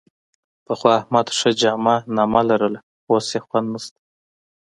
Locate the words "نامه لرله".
2.15-2.79